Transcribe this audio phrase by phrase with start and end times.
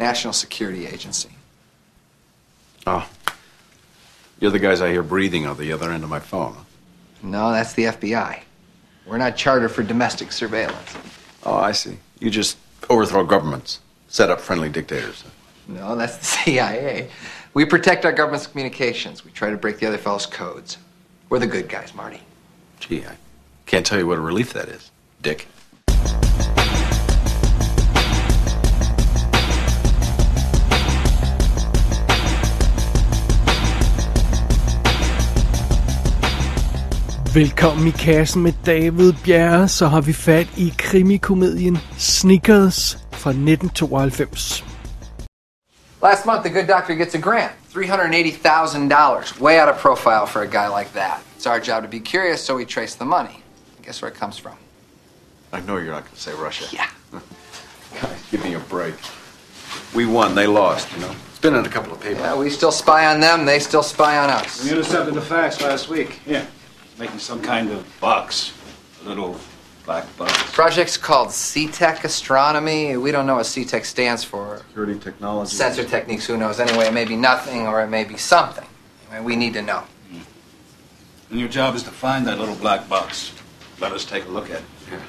[0.00, 1.28] National Security Agency.
[2.86, 3.08] Oh.
[4.40, 6.56] You're the guys I hear breathing on the other end of my phone.
[7.22, 8.40] No, that's the FBI.
[9.06, 10.96] We're not chartered for domestic surveillance.
[11.44, 11.98] Oh, I see.
[12.18, 12.56] You just
[12.88, 15.22] overthrow governments, set up friendly dictators.
[15.68, 17.10] No, that's the CIA.
[17.52, 19.22] We protect our government's communications.
[19.22, 20.78] We try to break the other fellow's codes.
[21.28, 22.22] We're the good guys, Marty.
[22.78, 23.16] Gee, I
[23.66, 24.90] can't tell you what a relief that is,
[25.20, 25.46] Dick.
[37.34, 44.64] Velkommen i kassen med David Bjerre, så har vi fat i krimikomedien Snickers fra 1992.
[46.02, 49.40] Last month, the good doctor gets a grant $380,000.
[49.40, 51.20] Way out of profile for a guy like that.
[51.36, 53.42] It's our job to be curious, so we trace the money.
[53.82, 54.56] Guess where it comes from?
[55.52, 56.64] I know you're not going to say Russia.
[56.72, 56.90] Yeah.
[58.02, 58.94] Guys, give me a break.
[59.94, 61.14] We won, they lost, you know.
[61.30, 62.18] It's been in a couple of papers.
[62.18, 64.64] Yeah, we still spy on them, they still spy on us.
[64.64, 66.18] We intercepted the fax last week.
[66.26, 66.44] Yeah.
[67.00, 68.52] Making some kind of box.
[69.02, 69.40] A little
[69.86, 70.34] black box.
[70.52, 72.98] Project's called CTEC Astronomy.
[72.98, 74.58] We don't know what CTEC stands for.
[74.58, 75.56] Security technology.
[75.56, 76.60] Sensor techniques, who knows?
[76.60, 78.66] Anyway, it may be nothing or it may be something.
[79.10, 79.82] Anyway, we need to know.
[81.30, 83.32] And your job is to find that little black box.
[83.80, 84.64] Let us take a look at it.
[84.92, 85.00] Yeah.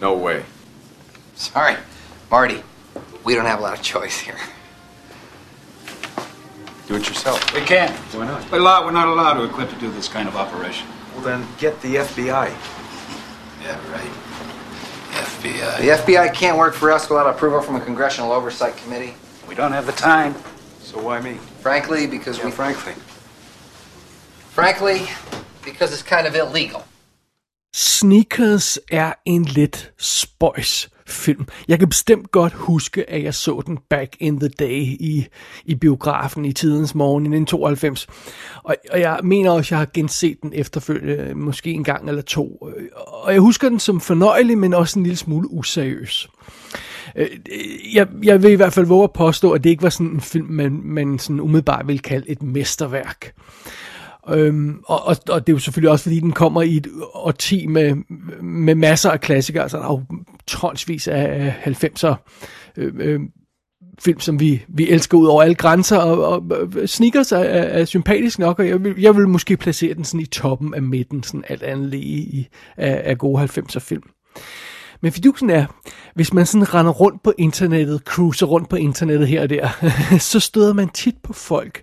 [0.00, 0.42] No way.
[1.36, 1.76] Sorry,
[2.28, 2.64] Marty.
[3.22, 4.38] We don't have a lot of choice here.
[6.88, 7.54] Do it yourself.
[7.54, 7.92] We can't.
[8.14, 8.50] Why not?
[8.50, 10.88] We're, allowed, we're not allowed to equip to do this kind of operation.
[11.16, 12.54] Well, then get the FBI.
[13.62, 14.12] Yeah, right.
[15.12, 15.78] FBI.
[15.78, 19.14] The FBI can't work for us without approval from a congressional oversight committee.
[19.48, 20.34] We don't have the time.
[20.80, 21.38] So why me?
[21.62, 22.50] Frankly, because we.
[22.50, 22.92] frankly.
[24.50, 25.08] Frankly,
[25.64, 26.84] because it's kind of illegal.
[27.72, 31.46] Sneakers er en lidt spøjs film.
[31.68, 35.26] Jeg kan bestemt godt huske, at jeg så den back in the day i,
[35.64, 38.06] i biografen i tidens morgen i 1992.
[38.62, 42.08] Og, og jeg mener også, at jeg har genset den efterfølgende, øh, måske en gang
[42.08, 42.68] eller to.
[42.76, 46.28] Øh, og jeg husker den som fornøjelig, men også en lille smule useriøs.
[47.16, 47.28] Øh,
[47.94, 50.20] jeg, jeg vil i hvert fald våge at påstå, at det ikke var sådan en
[50.20, 53.32] film, man, man sådan umiddelbart ville kalde et mesterværk.
[54.30, 57.66] Øhm, og, og, og det er jo selvfølgelig også, fordi den kommer i et årti
[57.66, 57.94] med,
[58.42, 59.62] med masser af klassikere.
[59.62, 60.02] Altså, der er jo
[60.46, 62.14] tonsvis af 90'er
[62.76, 63.20] øh, øh,
[63.98, 67.38] film, som vi, vi elsker ud over alle grænser, og, og øh, og Sneakers er,
[67.38, 70.74] er, er sympatisk nok, og jeg vil, jeg vil måske placere den sådan i toppen
[70.74, 74.02] af midten, sådan alt andet lige i, af, af gode 90'er film.
[75.00, 75.66] Men fidusen er,
[76.14, 79.68] hvis man sådan render rundt på internettet, cruiser rundt på internettet her og der,
[80.18, 81.82] så støder man tit på folk,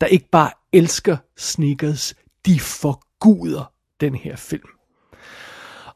[0.00, 2.14] der ikke bare elsker sneakers,
[2.46, 4.68] de forguder den her film.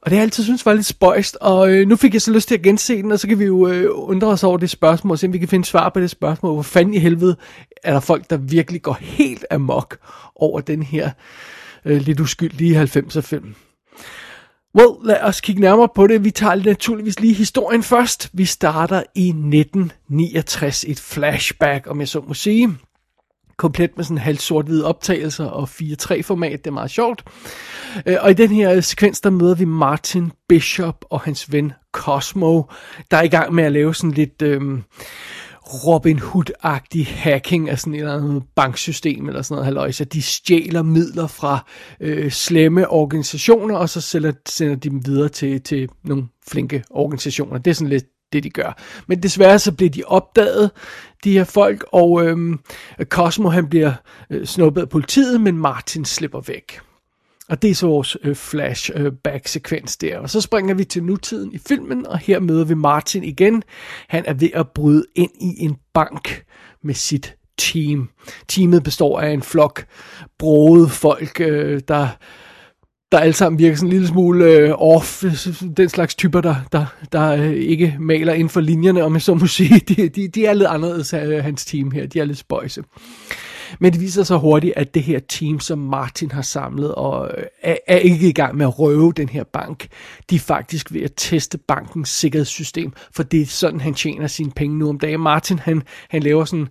[0.05, 2.33] Og det har jeg altid synes var lidt spøjst, og øh, nu fik jeg så
[2.33, 4.71] lyst til at gense den, og så kan vi jo øh, undre os over det
[4.71, 6.53] spørgsmål, og se om vi kan finde svar på det spørgsmål.
[6.53, 7.37] Hvor fanden i helvede
[7.83, 9.99] er der folk, der virkelig går helt amok
[10.37, 11.11] over den her
[11.85, 13.55] øh, lidt uskyldige 90'er film?
[14.79, 16.25] Well, lad os kigge nærmere på det.
[16.25, 18.31] Vi tager naturligvis lige historien først.
[18.33, 22.77] Vi starter i 1969, et flashback, om jeg så må sige
[23.57, 27.25] komplet med sådan halvt sort-hvid optagelser og 4-3 format, det er meget sjovt.
[28.07, 32.63] Øh, og i den her sekvens, der møder vi Martin Bishop og hans ven Cosmo,
[33.11, 34.83] der er i gang med at lave sådan lidt øhm,
[35.67, 40.05] Robin Hood-agtig hacking af sådan et eller andet banksystem eller sådan noget halløjsa.
[40.05, 41.67] De stjæler midler fra
[42.01, 47.59] øh, slemme organisationer, og så sender, sender de dem videre til, til nogle flinke organisationer.
[47.59, 48.79] Det er sådan lidt det, de gør.
[49.07, 50.71] Men desværre så bliver de opdaget,
[51.25, 52.59] de her folk, og øhm,
[53.03, 53.93] Cosmo han bliver
[54.31, 56.81] øh, snuppet af politiet, men Martin slipper væk.
[57.49, 60.19] Og det er så vores øh, flashback-sekvens øh, der.
[60.19, 63.63] Og så springer vi til nutiden i filmen, og her møder vi Martin igen.
[64.09, 66.45] Han er ved at bryde ind i en bank
[66.83, 68.09] med sit team.
[68.49, 69.85] Teamet består af en flok
[70.39, 72.09] broede folk, øh, der
[73.15, 75.25] der alle sammen virker sådan en lille smule øh, off,
[75.77, 79.35] den slags typer, der, der, der øh, ikke maler inden for linjerne, om jeg så
[79.35, 79.79] må sige.
[79.79, 82.07] De, de, de er lidt anderledes, øh, hans team her.
[82.07, 82.83] De er lidt spøjse.
[83.79, 87.45] Men det viser sig hurtigt, at det her team, som Martin har samlet, og øh,
[87.63, 89.87] er, er ikke i gang med at røve den her bank.
[90.31, 94.51] De er faktisk ved at teste bankens sikkerhedssystem, for det er sådan, han tjener sine
[94.51, 95.21] penge nu om dagen.
[95.21, 96.69] Martin, han, han laver sådan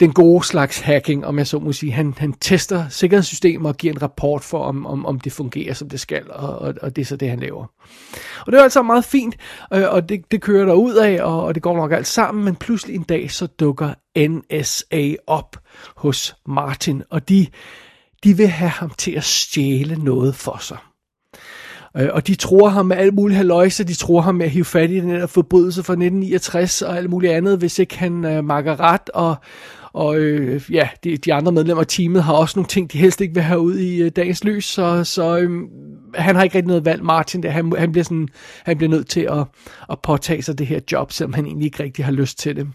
[0.00, 1.92] den gode slags hacking, om jeg så må sige.
[1.92, 5.88] Han, han tester sikkerhedssystemer og giver en rapport for, om, om, om det fungerer, som
[5.88, 7.66] det skal, og, og, og det er så det, han laver.
[8.46, 9.36] Og det er altså meget fint,
[9.74, 12.44] øh, og det, det kører der ud af, og, og det går nok alt sammen,
[12.44, 13.94] men pludselig en dag, så dukker
[14.28, 15.56] NSA op
[15.96, 17.46] hos Martin, og de,
[18.24, 20.78] de vil have ham til at stjæle noget for sig.
[21.96, 24.64] Øh, og de tror ham med alt muligt haløjse, de tror ham med at hive
[24.64, 28.44] fat i den her forbrydelse fra 1969 og alt muligt andet, hvis ikke han øh,
[28.44, 29.36] makker ret, og,
[29.94, 33.20] og øh, ja, de, de andre medlemmer af teamet har også nogle ting, de helst
[33.20, 35.50] ikke vil have ud i øh, dagens lys, så, så øh,
[36.14, 37.50] han har ikke rigtig noget valg, Martin, der.
[37.50, 38.28] Han, han, bliver sådan,
[38.64, 39.46] han bliver nødt til at,
[39.90, 42.68] at påtage sig det her job, selvom han egentlig ikke rigtig har lyst til det.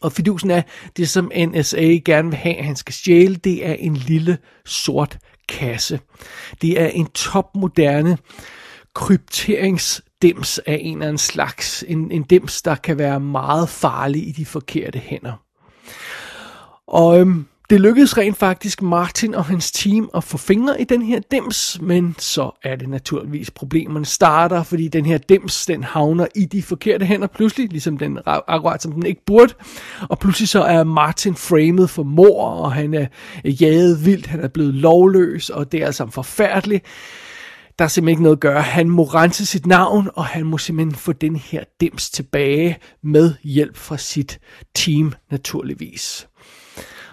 [0.00, 0.62] Og fidusen er,
[0.96, 5.18] det som NSA gerne vil have, at han skal stjæle, det er en lille sort
[5.48, 6.00] kasse.
[6.62, 8.18] Det er en topmoderne
[8.94, 11.84] krypteringsdims af en eller anden slags.
[11.88, 15.32] En, en dims, der kan være meget farlig i de forkerte hænder.
[16.88, 21.02] Og øhm, det lykkedes rent faktisk Martin og hans team at få fingre i den
[21.02, 26.26] her dims, men så er det naturligvis problemerne starter, fordi den her dims, den havner
[26.34, 29.54] i de forkerte hænder pludselig, ligesom den akkurat som den ikke burde,
[30.08, 33.06] og pludselig så er Martin framed for mor, og han er
[33.44, 36.84] jaget vildt, han er blevet lovløs, og det er altså forfærdeligt.
[37.78, 38.62] Der er simpelthen ikke noget at gøre.
[38.62, 43.34] Han må rense sit navn, og han må simpelthen få den her dims tilbage med
[43.42, 44.38] hjælp fra sit
[44.74, 46.28] team naturligvis.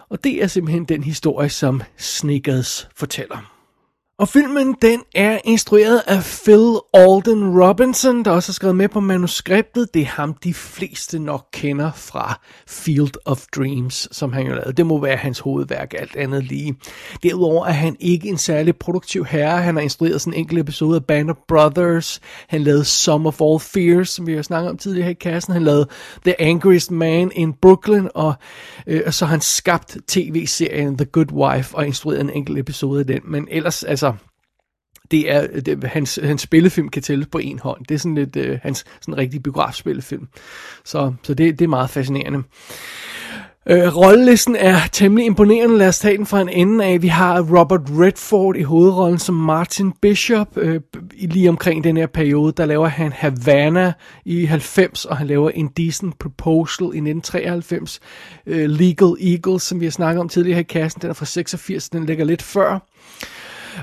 [0.09, 3.58] Og det er simpelthen den historie, som Snickers fortæller.
[4.19, 8.99] Og filmen, den er instrueret af Phil Alden Robinson, der også har skrevet med på
[8.99, 9.93] manuskriptet.
[9.93, 14.73] Det er ham, de fleste nok kender fra Field of Dreams, som han jo lavede.
[14.73, 16.75] Det må være hans hovedværk, alt andet lige.
[17.23, 19.61] Derudover er han ikke en særlig produktiv herre.
[19.61, 22.21] Han har instrueret sådan en enkelt episode af Band of Brothers.
[22.47, 25.53] Han lavede Some of All Fears, som vi har snakket om tidligere her i kassen.
[25.53, 25.87] Han lavede
[26.25, 28.33] The Angriest Man in Brooklyn, og,
[28.87, 32.99] øh, og så har han skabt tv-serien The Good Wife og instrueret en enkelt episode
[32.99, 33.21] af den.
[33.25, 34.08] Men ellers, altså,
[35.11, 37.85] det er, øh, det, hans, hans spillefilm kan tælles på en hånd.
[37.85, 40.27] Det er sådan lidt øh, hans sådan rigtig biografspillefilm.
[40.85, 42.43] Så, så det, det er meget fascinerende.
[43.69, 45.77] Øh, rollelisten er temmelig imponerende.
[45.77, 47.01] Lad os tage den fra en ende af.
[47.01, 50.57] Vi har Robert Redford i hovedrollen som Martin Bishop.
[50.57, 50.81] Øh,
[51.13, 53.93] lige omkring den her periode, der laver han Havana
[54.25, 57.99] i 90, og han laver Indecent Proposal i 1993.
[58.45, 61.25] Øh, Legal Eagles, som vi har snakket om tidligere her i kassen, den er fra
[61.25, 62.88] 86, den ligger lidt før.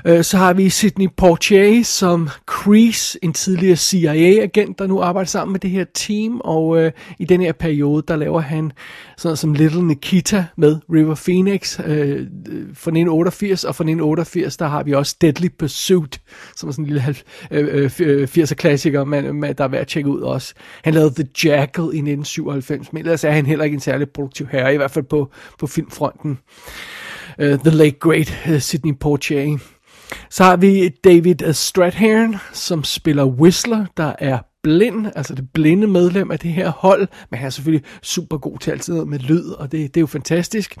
[0.05, 5.51] Øh, så har vi Sidney Poitier som Crease, en tidligere CIA-agent, der nu arbejder sammen
[5.51, 8.71] med det her team, og øh, i den her periode, der laver han
[9.17, 12.27] sådan som Little Nikita med River Phoenix øh,
[12.73, 16.21] fra 1988, og fra 1988, der har vi også Deadly Pursuit,
[16.55, 17.15] som er sådan en lille
[17.51, 20.53] øh, øh, 80'er-klassiker, øh, man, man, der er værd at tjekke ud også.
[20.83, 24.47] Han lavede The Jackal i 1997, men ellers er han heller ikke en særlig produktiv
[24.51, 26.39] herre, i hvert fald på, på filmfronten.
[27.39, 29.57] Uh, the late great uh, Sidney Poitier.
[30.29, 36.31] Så har vi David Strathairn, som spiller Whistler, der er blind, altså det blinde medlem
[36.31, 39.71] af det her hold, men han er selvfølgelig super god til altid med lyd, og
[39.71, 40.77] det, det er jo fantastisk.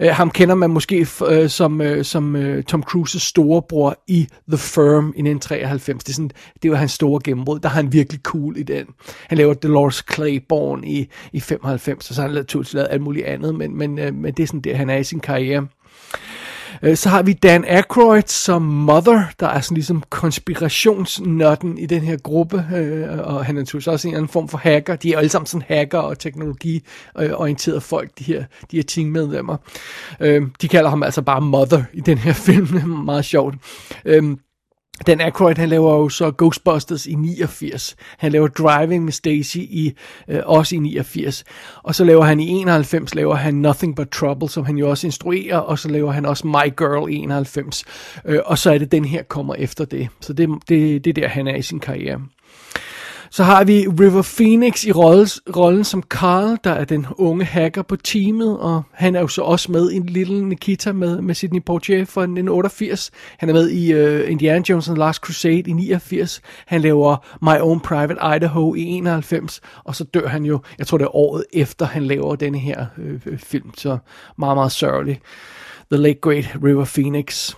[0.00, 4.58] Uh, ham kender man måske uh, som, uh, som uh, Tom Cruises storebror i The
[4.58, 6.04] Firm i 1993.
[6.04, 6.30] Det er, sådan,
[6.62, 8.86] det var hans store gennembrud, der har han virkelig cool i den.
[9.28, 13.26] Han laver Dolores Claiborne i, i 95, og så har han lavet, lavet alt muligt
[13.26, 15.66] andet, men, men, uh, men det er sådan det, han er i sin karriere.
[16.82, 22.02] Øh, så har vi Dan Aykroyd som Mother, der er sådan ligesom konspirationsnotten i den
[22.02, 24.96] her gruppe, øh, og han er naturligvis også en eller anden form for hacker.
[24.96, 29.56] De er alle sammen sådan hacker og teknologiorienterede folk, de her, de her teammedlemmer.
[30.20, 33.54] Øh, de kalder ham altså bare Mother i den her film, meget sjovt.
[35.06, 37.96] Dan Aykroyd, han laver jo så Ghostbusters i 89.
[38.18, 39.92] Han laver Driving med Stacy i
[40.28, 41.44] øh, også i 89.
[41.82, 45.06] Og så laver han i 91 laver han Nothing But Trouble, som han jo også
[45.06, 47.84] instruerer, og så laver han også My Girl i 91.
[48.24, 50.08] Øh, og så er det den her kommer efter det.
[50.20, 52.20] Så det, det, det er der, han er i sin karriere.
[53.36, 57.82] Så har vi River Phoenix i rollen, rollen som Carl, der er den unge hacker
[57.82, 61.62] på teamet, og han er jo så også med i Little Nikita med, med Sidney
[61.62, 63.10] Poitier fra 1988.
[63.38, 66.40] Han er med i uh, Indiana Jones and the Last Crusade i 89.
[66.66, 70.98] Han laver My Own Private Idaho i 91, og så dør han jo, jeg tror
[70.98, 73.98] det er året efter, han laver denne her øh, film, så
[74.38, 75.20] meget, meget sørgelig.
[75.92, 77.54] The Late Great River Phoenix.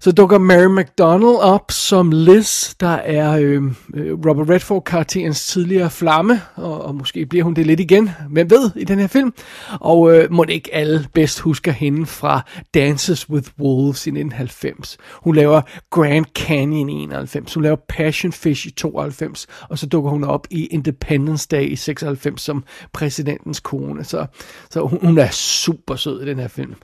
[0.00, 6.42] Så dukker Mary McDonald op som Liz, der er øhm, øh, Robert Redford-karakterens tidligere flamme,
[6.54, 9.34] og, og måske bliver hun det lidt igen, hvem ved, i den her film.
[9.80, 12.40] Og øh, må ikke alle bedst husker hende fra
[12.74, 14.98] Dances with Wolves i 1990.
[15.12, 15.60] Hun laver
[15.90, 20.46] Grand Canyon i 91, hun laver Passion Fish i 92, og så dukker hun op
[20.50, 24.04] i Independence Day i 96 som præsidentens kone.
[24.04, 24.26] Så,
[24.70, 26.74] så hun, hun er super sød i den her film.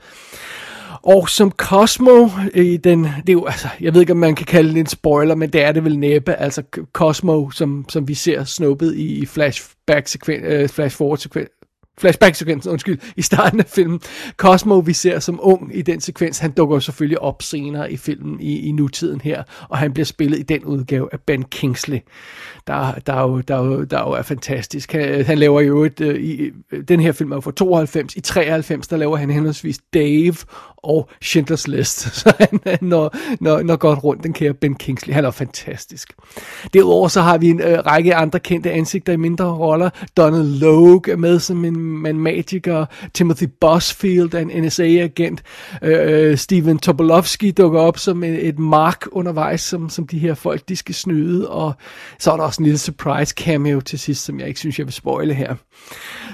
[1.02, 4.46] Og som Cosmo i den, det er jo, altså, jeg ved ikke, om man kan
[4.46, 8.14] kalde det en spoiler, men det er det vel næppe, altså Cosmo, som, som vi
[8.14, 11.46] ser snuppet i flashback sekven, øh, flash forward sekven,
[11.98, 14.00] flashback-sekvensen, undskyld, i starten af filmen.
[14.36, 18.40] Cosmo, vi ser som ung i den sekvens, han dukker selvfølgelig op senere i filmen
[18.40, 21.98] i, i nutiden her, og han bliver spillet i den udgave af Ben Kingsley,
[22.66, 24.92] der, der, er, jo, der, er, jo, der er jo er fantastisk.
[24.92, 26.50] Han, han laver jo et, øh, i,
[26.88, 30.36] den her film er jo fra 92, i 93, der laver han henholdsvis Dave
[30.76, 35.24] og Schindlers List, så han når, når, når godt rundt, den kære Ben Kingsley, han
[35.24, 36.12] er fantastisk.
[36.74, 39.90] Derudover så har vi en øh, række andre kendte ansigter i mindre roller.
[40.16, 42.86] Donald Logue er med som en man magiker.
[43.14, 45.42] Timothy Busfield en NSA-agent.
[45.82, 50.34] Øh, øh, Steven Tobolowski dukker op som et, et mark undervejs, som, som de her
[50.34, 51.50] folk, de skal snyde.
[51.50, 51.74] Og
[52.18, 54.86] så er der også en lille surprise cameo til sidst, som jeg ikke synes, jeg
[54.86, 55.54] vil spoile her.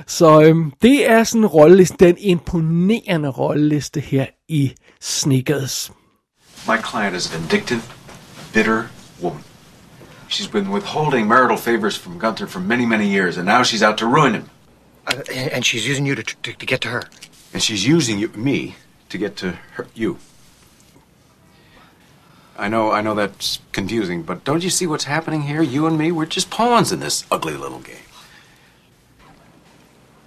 [0.07, 5.93] Så øh, det er sådan en rolleliste, den imponerende rolleliste her i Sneakers.
[6.67, 7.83] My client is a vindictive,
[8.53, 8.83] bitter
[9.23, 9.43] woman.
[10.29, 13.97] She's been withholding marital favors from Gunther for many, many years, and now she's out
[13.99, 14.51] to ruin him.
[15.09, 17.05] Uh, and she's using you to, to, to get to her.
[17.53, 18.77] And she's using you, me
[19.09, 20.19] to get to her, you.
[22.59, 25.63] I know, I know that's confusing, but don't you see what's happening here?
[25.63, 27.97] You and me, we're just pawns in this ugly little game.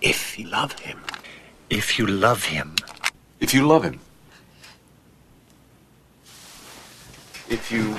[0.01, 1.01] If you love him.
[1.69, 2.75] If you love him.
[3.39, 4.00] If you love him.
[7.50, 7.97] If you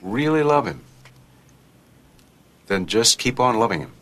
[0.00, 0.82] really love him,
[2.68, 3.92] then just keep on loving him.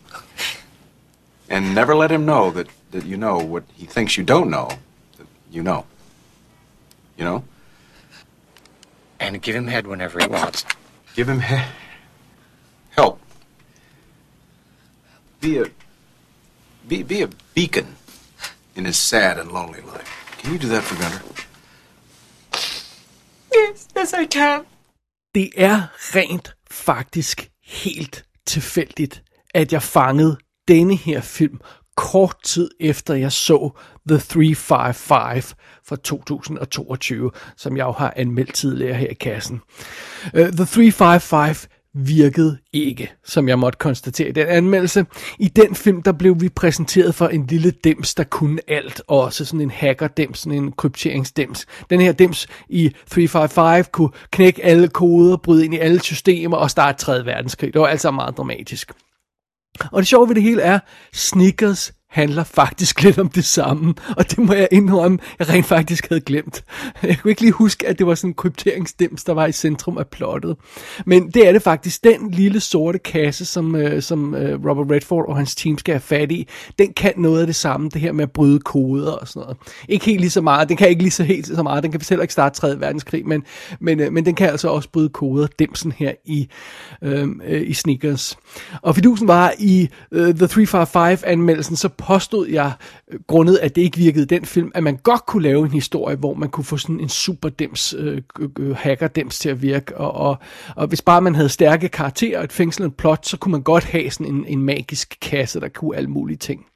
[1.49, 4.69] And never let him know that, that you know what he thinks you don't know,
[5.19, 5.85] that you know.
[7.17, 7.45] You know?
[9.21, 10.65] And give him head whenever he wants.
[11.15, 11.65] Give him he-
[12.91, 13.21] help.
[15.41, 15.65] Be a
[16.89, 17.97] be, be a beacon
[18.75, 20.37] in his sad and lonely life.
[20.39, 21.23] Can you do that for Gunnar?
[23.53, 24.65] Yes, yes I can.
[25.35, 25.83] Det er
[26.15, 29.23] rent faktisk helt tilfældigt,
[29.55, 30.37] at jeg fangede
[30.69, 31.61] denne her film
[31.97, 33.71] kort tid efter jeg så
[34.09, 35.55] The 355
[35.87, 39.61] fra 2022, som jeg jo har anmeldt tidligere her i kassen.
[40.35, 45.07] Uh, The 355 virkede ikke, som jeg måtte konstatere i den anmeldelse.
[45.39, 49.45] I den film, der blev vi præsenteret for en lille dims, der kunne alt, også
[49.45, 51.67] sådan en hacker-dims, sådan en krypteringsdims.
[51.91, 56.71] Den her dims i 355 kunne knække alle koder, bryde ind i alle systemer og
[56.71, 57.27] starte 3.
[57.27, 57.73] verdenskrig.
[57.73, 58.93] Det var altså meget dramatisk.
[59.81, 60.79] Og det sjove ved det hele er,
[61.13, 66.09] Snickers handler faktisk lidt om det samme, og det må jeg indrømme, jeg rent faktisk
[66.09, 66.65] havde glemt.
[67.03, 69.99] Jeg kunne ikke lige huske, at det var sådan en krypteringsdims, der var i centrum
[69.99, 70.57] af plottet.
[71.07, 72.05] Men det er det faktisk.
[72.05, 76.01] Den lille sorte kasse, som, øh, som øh, Robert Redford og hans team skal have
[76.01, 79.29] fat i, den kan noget af det samme, det her med at bryde koder og
[79.29, 79.57] sådan noget.
[79.89, 82.01] Ikke helt lige så meget, den kan ikke lige så helt så meget, den kan
[82.09, 82.81] heller ikke starte 3.
[82.81, 83.43] verdenskrig, men,
[83.81, 86.49] men, øh, men den kan altså også bryde koder, dimsen her i,
[87.03, 88.39] øh, øh, i sneakers.
[88.83, 92.73] Og fidusen var i øh, The 355-anmeldelsen, så påstod jeg,
[93.13, 96.17] øh, grundet at det ikke virkede den film, at man godt kunne lave en historie,
[96.17, 98.23] hvor man kunne få sådan en superdems, øh,
[98.77, 100.37] hacker-dems til at virke, og, og,
[100.77, 103.63] og hvis bare man havde stærke karakterer, og et fængsel, en plot, så kunne man
[103.63, 106.67] godt have sådan en, en magisk kasse, der kunne alle mulige ting.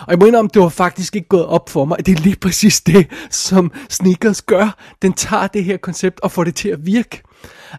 [0.00, 2.22] Og jeg må indrømme, det var faktisk ikke gået op for mig, at det er
[2.22, 4.76] lige præcis det, som Sneakers gør.
[5.02, 7.22] Den tager det her koncept og får det til at virke.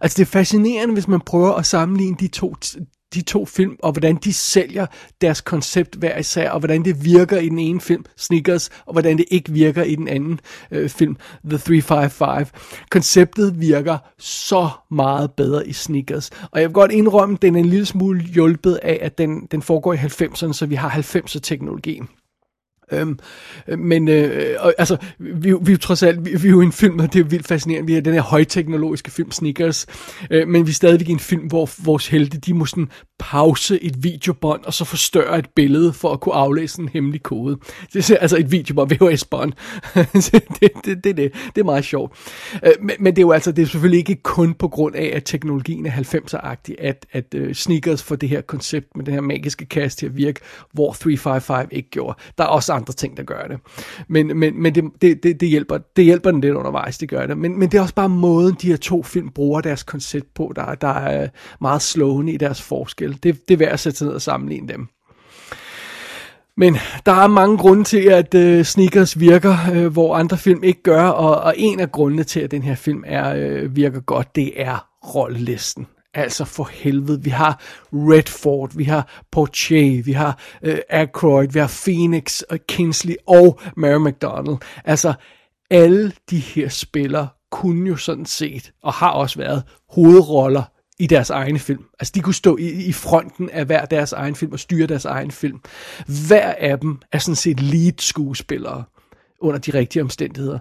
[0.02, 2.56] Altså det er fascinerende, hvis man prøver at sammenligne de to,
[3.14, 4.86] de to film, og hvordan de sælger
[5.22, 9.18] deres koncept hver især, og hvordan det virker i den ene film, Sneakers, og hvordan
[9.18, 10.40] det ikke virker i den anden
[10.72, 11.18] øh, film,
[11.50, 12.52] The 355.
[12.90, 17.60] Konceptet virker så meget bedre i Sneakers, og jeg vil godt indrømme, at den er
[17.60, 21.40] en lille smule hjulpet af, at den, den foregår i 90'erne, så vi har 90'er
[21.40, 22.02] teknologi.
[22.94, 23.20] Øhm,
[23.78, 27.00] men øh, altså, vi, vi er jo trods alt, vi, vi er jo en film,
[27.00, 29.86] og det er vildt fascinerende, vi har den her højteknologiske film Sneakers,
[30.32, 32.90] øh, men vi er stadigvæk en film, hvor vores helte, de må sådan
[33.24, 37.58] pause et videobånd, og så forstørre et billede, for at kunne aflæse en hemmelig kode.
[37.94, 39.54] Det er altså et videobånd, VHS-bånd.
[39.96, 40.44] det,
[40.86, 42.12] det, det, det, det er meget sjovt.
[42.64, 45.12] Øh, men, men det er jo altså, det er selvfølgelig ikke kun på grund af,
[45.16, 49.22] at teknologien er 90'er-agtig, at, at uh, Sneakers får det her koncept med den her
[49.22, 50.40] magiske kasse til at virke,
[50.72, 52.18] hvor 355 ikke gjorde.
[52.38, 53.60] Der er også andre ting, der gør det.
[54.08, 57.26] Men, men, men det, det, det, det, hjælper, det hjælper den lidt undervejs, det gør
[57.26, 57.38] det.
[57.38, 60.54] Men, men det er også bare måden, de her to film bruger deres koncept på,
[60.56, 61.28] der, der er
[61.62, 63.13] meget slående i deres forskel.
[63.24, 64.88] Det, det er værd at sætte sig ned og sammenligne dem.
[66.58, 70.84] Men der er mange grunde til, at øh, Sneakers virker, øh, hvor andre film ikke
[70.84, 74.36] gør, og, og en af grundene til, at den her film er øh, virker godt,
[74.36, 75.88] det er rollelisten.
[76.14, 77.62] Altså for helvede, vi har
[77.94, 84.10] Redford, vi har Portier, vi har øh, Aykroyd, vi har Phoenix og Kingsley og Mary
[84.10, 84.58] McDonald.
[84.86, 85.14] Altså
[85.70, 90.64] alle de her spillere kunne jo sådan set, og har også været hovedroller
[91.04, 91.84] i deres egne film.
[92.00, 95.06] Altså de kunne stå i, i fronten af hver deres egen film og styre deres
[95.06, 95.60] egen film.
[96.28, 98.84] Hver af dem er sådan set lead skuespillere
[99.44, 100.60] under de rigtige omstændigheder.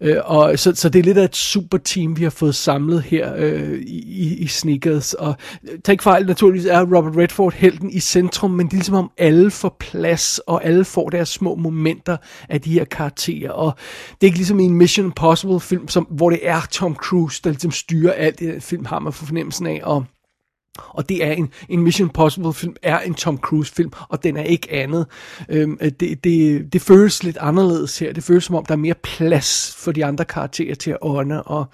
[0.00, 3.02] Øh, og så, så det er lidt af et super team, vi har fået samlet
[3.02, 5.14] her øh, i, i Sneakers.
[5.14, 8.76] Og øh, tag ikke fejl, naturligvis er Robert Redford helten i centrum, men det er
[8.76, 12.16] ligesom om alle får plads, og alle får deres små momenter
[12.48, 13.50] af de her karakterer.
[13.50, 13.72] Og
[14.10, 17.40] det er ikke ligesom i en Mission Impossible film, som, hvor det er Tom Cruise,
[17.44, 19.80] der ligesom styrer alt det, film har man for fornemmelsen af.
[19.84, 20.04] Og
[20.78, 24.36] og det er en, en Mission Impossible film, er en Tom Cruise film, og den
[24.36, 25.06] er ikke andet.
[25.48, 28.12] Øhm, øh, det, det, det føles lidt anderledes her.
[28.12, 31.42] Det føles som om, der er mere plads for de andre karakterer til at ånde,
[31.42, 31.66] og,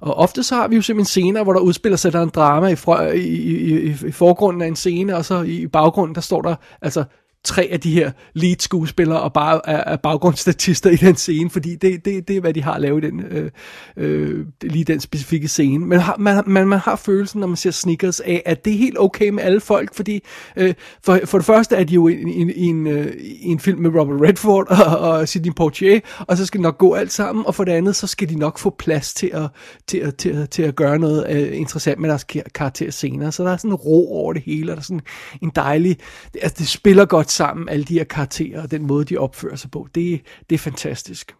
[0.00, 2.66] og ofte så har vi jo simpelthen scener, hvor der udspiller sig der en drama
[2.68, 2.76] i,
[3.16, 6.54] i, i, i, i forgrunden af en scene, og så i baggrunden, der står der
[6.82, 7.04] altså
[7.44, 11.74] tre af de her lead skuespillere og bare er, er baggrundsstatister i den scene, fordi
[11.74, 13.50] det, det, det er, hvad de har lavet i den, øh,
[13.96, 15.86] øh, lige den specifikke scene.
[15.86, 18.78] Men har, man, man, man har følelsen, når man ser Snickers, af, at det er
[18.78, 20.22] helt okay med alle folk, fordi
[20.56, 22.22] øh, for, for det første er de jo i,
[22.56, 26.58] en, øh, en, en film med Robert Redford og, og Sidney Poitier, og så skal
[26.58, 29.14] det nok gå alt sammen, og for det andet, så skal de nok få plads
[29.14, 29.48] til at,
[29.86, 33.32] til at, til at, til at gøre noget øh, interessant med deres karakter senere.
[33.32, 35.00] Så der er sådan en ro over det hele, og der er sådan
[35.42, 35.98] en dejlig,
[36.42, 39.70] altså det spiller godt sammen, alle de her karakterer, og den måde, de opfører sig
[39.70, 39.88] på.
[39.94, 41.36] Det, det er fantastisk.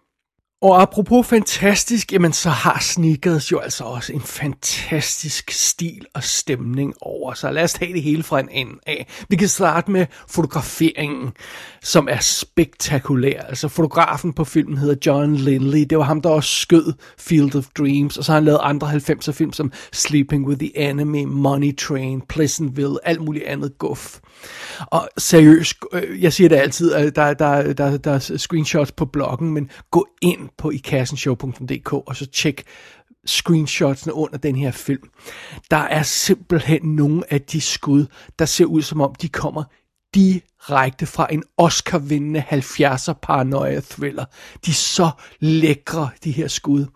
[0.62, 6.94] Og apropos fantastisk, jamen så har Sneakers jo altså også en fantastisk stil og stemning
[7.00, 7.52] over sig.
[7.52, 9.06] Lad os tage det hele fra en ende af.
[9.28, 11.32] Vi kan starte med fotograferingen,
[11.82, 13.42] som er spektakulær.
[13.42, 15.84] Altså fotografen på filmen hedder John Lindley.
[15.90, 18.88] Det var ham, der også skød Field of Dreams, og så har han lavet andre
[18.88, 24.18] 90'er film som Sleeping with the Enemy, Money Train, Pleasantville, alt muligt andet guf.
[24.80, 29.04] Og seriøst, øh, jeg siger det altid, at der, der, der, der er screenshots på
[29.04, 32.64] bloggen, men gå ind på ikassenshow.dk og så tjek
[33.26, 35.10] screenshotsene under den her film.
[35.70, 38.06] Der er simpelthen nogle af de skud,
[38.38, 39.64] der ser ud som om de kommer
[40.14, 44.24] direkte fra en Oscar-vindende 70'er paranoia thriller.
[44.66, 46.86] De er så lækre, de her skud.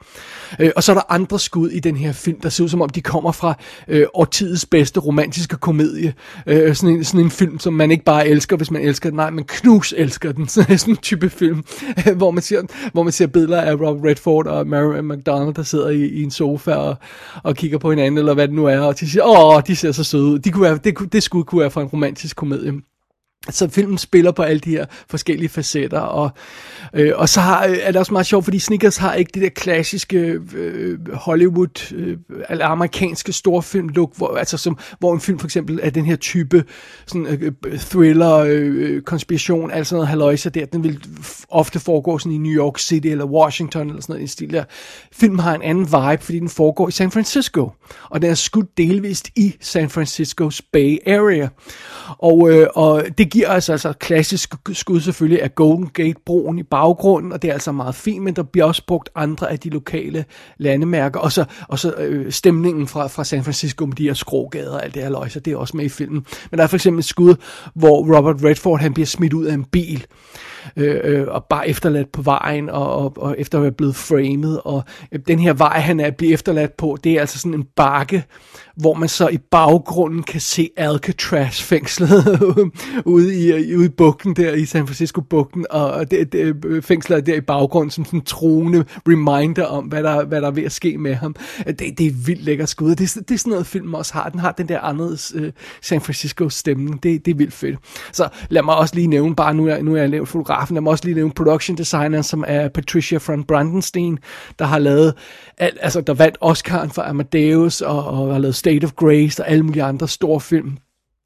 [0.58, 2.82] Øh, og så er der andre skud i den her film, der ser ud som
[2.82, 3.54] om de kommer fra
[3.88, 6.14] øh, årtidets bedste romantiske komedie.
[6.46, 9.16] Øh, sådan, en, sådan en film, som man ikke bare elsker, hvis man elsker den,
[9.16, 10.48] nej, men knus elsker den.
[10.56, 11.64] Sådan en type film,
[12.16, 15.88] hvor, man ser, hvor man ser billeder af Rob Redford og Mary McDonald, der sidder
[15.88, 16.96] i, i en sofa og,
[17.42, 19.92] og kigger på hinanden, eller hvad det nu er, og de siger, åh, de ser
[19.92, 20.38] så søde ud.
[20.38, 22.72] De kunne være, det, det skud kunne være fra en romantisk komedie.
[23.50, 26.30] Så filmen spiller på alle de her forskellige facetter, og,
[26.94, 29.48] øh, og så har, er det også meget sjovt, fordi Snickers har ikke det der
[29.48, 32.16] klassiske øh, Hollywood, øh,
[32.50, 36.64] eller amerikanske storfilm-look, hvor, altså som, hvor en film for eksempel er den her type
[37.06, 41.00] sådan, øh, øh thriller, øh, øh konspiration, sådan noget haløjse der, den vil
[41.48, 44.64] ofte foregå sådan i New York City eller Washington eller sådan noget i stil der.
[45.12, 47.70] Filmen har en anden vibe, fordi den foregår i San Francisco,
[48.10, 51.48] og den er skudt delvist i San Franciscos Bay Area.
[52.18, 57.32] Og, øh, og det giver altså, altså klassisk skud selvfølgelig af Golden Gate-broen i baggrunden,
[57.32, 60.24] og det er altså meget fint, men der bliver også brugt andre af de lokale
[60.58, 64.72] landemærker, og så, og så øh, stemningen fra, fra San Francisco med de her skrågader
[64.72, 66.26] og alt det her løjser, det er også med i filmen.
[66.50, 67.34] Men der er for eksempel et skud,
[67.74, 70.06] hvor Robert Redford han bliver smidt ud af en bil,
[70.76, 74.58] øh, øh, og bare efterladt på vejen, og, og, og efter at være blevet framed,
[74.64, 77.66] og øh, den her vej, han er blevet efterladt på, det er altså sådan en
[77.76, 78.24] bakke,
[78.76, 82.40] hvor man så i baggrunden kan se Alcatraz-fængslet
[83.04, 87.34] ude, i, ude i bugten der, i San Francisco-bugten, og det, det, fængslet er der
[87.34, 90.72] i baggrunden som sådan en troende reminder om, hvad der, hvad der er ved at
[90.72, 91.34] ske med ham.
[91.66, 94.28] Det, det er vildt lækkert skud, det, det er sådan noget, film også har.
[94.28, 95.42] Den har den der anderledes uh,
[95.82, 97.02] San Francisco-stemning.
[97.02, 97.78] Det, det er vildt fedt.
[98.12, 100.82] Så lad mig også lige nævne, bare nu er, nu er jeg lavet fotografen, lad
[100.82, 104.18] mig også lige nævne production designer, som er Patricia von Brandenstein,
[104.58, 105.14] der har lavet,
[105.58, 109.62] altså der vandt Oscar'en for Amadeus, og, og har lavet State of Grace og alle
[109.62, 110.78] mulige andre store film.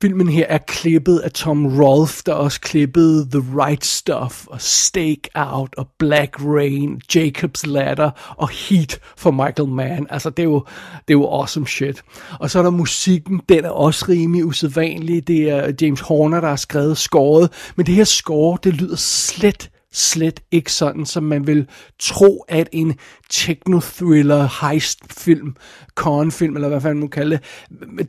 [0.02, 5.22] Filmen her er klippet af Tom Rolfe, der også klippede The Right Stuff og Stake
[5.34, 10.06] Out og Black Rain, Jacob's Ladder og Heat for Michael Mann.
[10.10, 10.64] Altså det er jo,
[11.08, 12.02] det er jo awesome shit.
[12.40, 15.28] Og så er der musikken, den er også rimelig usædvanlig.
[15.28, 19.70] Det er James Horner, der har skrevet scoret, men det her score, det lyder slet
[19.92, 21.66] slet ikke sådan, som man vil
[21.98, 22.94] tro, at en
[23.30, 25.56] techno-thriller, heist-film,
[25.94, 27.40] con-film, eller hvad fanden man nu det,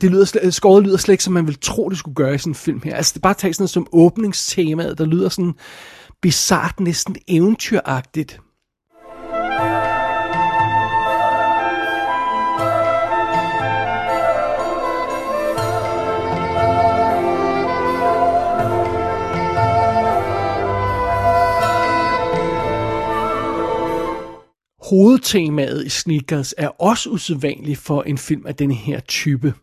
[0.00, 2.50] det lyder, skåret lyder slet ikke, som man vil tro, det skulle gøre i sådan
[2.50, 2.96] en film her.
[2.96, 5.54] Altså, det bare tage sådan noget som åbningstemaet, der lyder sådan
[6.22, 8.40] bizart, næsten eventyragtigt.
[24.92, 29.54] Hovedtemaet i Sneakers er også usædvanligt for en film af denne her type.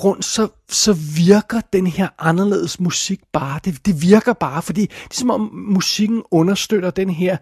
[0.00, 3.60] Grund, så, så virker den her anderledes musik bare.
[3.64, 7.36] Det, det virker bare, fordi det er som om musikken understøtter den her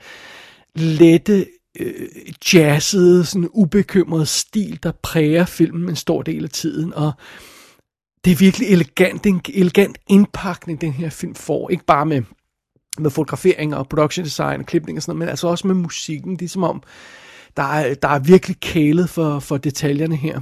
[0.74, 1.46] lette,
[1.80, 2.08] øh,
[2.54, 6.94] jazzede, sådan ubekymrede stil, der præger filmen en stor del af tiden.
[6.94, 7.12] Og
[8.24, 11.70] det er virkelig elegant, det er en elegant indpakning, den her film får.
[11.70, 12.22] Ikke bare med,
[12.98, 16.36] med fotografering og production design og klipning og sådan noget, men altså også med musikken.
[16.36, 16.82] Det er som om,
[17.56, 20.40] der er, der er virkelig kælet for, for detaljerne her.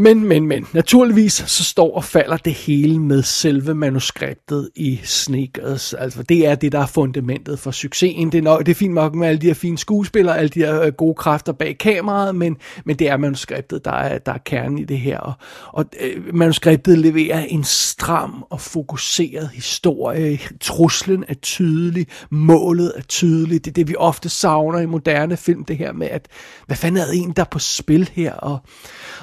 [0.00, 5.94] Men, men, men, naturligvis så står og falder det hele med selve manuskriptet i Sneakers.
[5.94, 8.32] Altså, det er det, der er fundamentet for succesen.
[8.32, 10.60] Det er, nok, det er fint nok med alle de her fine skuespillere, alle de
[10.60, 14.38] her øh, gode kræfter bag kameraet, men, men det er manuskriptet, der er, der er
[14.38, 15.18] kernen i det her.
[15.18, 15.34] Og,
[15.72, 20.38] og øh, manuskriptet leverer en stram og fokuseret historie.
[20.60, 23.64] Truslen er tydelig, målet er tydeligt.
[23.64, 26.28] Det er det, vi ofte savner i moderne film, det her med, at
[26.66, 28.32] hvad fanden er det en, der er på spil her?
[28.32, 28.58] Og,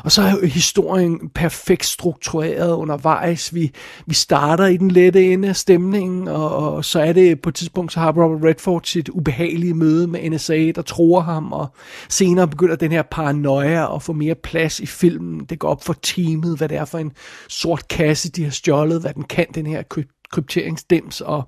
[0.04, 3.56] og så er historien perfekt struktureret undervejs.
[3.56, 3.72] Vi,
[4.06, 7.56] vi starter i den lette ende af stemningen, og, og så er det på et
[7.56, 11.68] tidspunkt, så har Robert Redford sit ubehagelige møde med NSA, der tror ham, og
[12.10, 15.46] senere begynder den her paranoia at få mere plads i filmen.
[15.46, 17.12] Det går op for teamet, hvad det er for en
[17.50, 19.84] sort kasse, de har stjålet, hvad den kan, den her
[20.36, 21.44] krypteringsdims, og,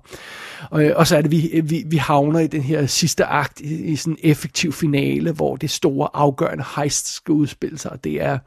[0.70, 3.60] og, øh, og så er det, vi, vi, vi havner i den her sidste akt
[3.60, 8.04] i, i sådan en effektiv finale, hvor det store afgørende heist skal udspille sig, og
[8.04, 8.38] det er,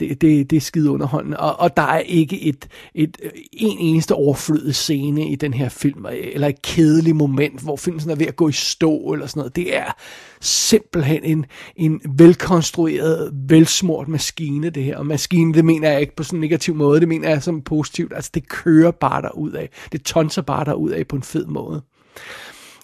[0.00, 3.78] det, det, det er skide underholdende, og, og der er ikke et, et, øh, en
[3.78, 8.26] eneste overflødig scene i den her film, eller et kedeligt moment, hvor filmen er ved
[8.26, 9.92] at gå i stå, eller sådan noget, det er
[10.42, 14.96] simpelthen en, en velkonstrueret, velsmurt maskine, det her.
[14.96, 17.62] Og maskine, det mener jeg ikke på sådan en negativ måde, det mener jeg som
[17.62, 18.12] positivt.
[18.14, 19.70] Altså, det kører bare derud af.
[19.92, 21.82] Det tonser bare derud af på en fed måde.